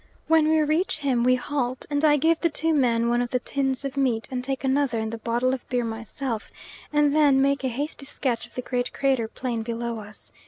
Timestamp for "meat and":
3.95-4.43